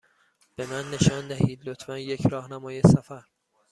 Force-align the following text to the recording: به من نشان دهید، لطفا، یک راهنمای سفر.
به 0.55 0.65
من 0.67 0.89
نشان 0.91 1.27
دهید، 1.27 1.69
لطفا، 1.69 1.99
یک 1.99 2.21
راهنمای 2.27 2.81
سفر. 2.81 3.23